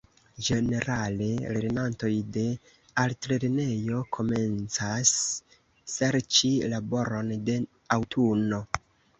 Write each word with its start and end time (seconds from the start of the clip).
Ĝenerale 0.45 1.25
lernantoj 1.57 2.09
de 2.37 2.45
altlernejo 3.03 3.99
komencas 4.17 5.13
serĉi 5.97 6.51
laboron 6.75 7.33
de 7.51 7.61
aŭtuno. 7.99 8.65